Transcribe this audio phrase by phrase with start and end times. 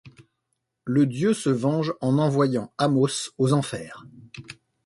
[0.83, 4.03] Le dieu se venge en envoyant Amos aux Enfers.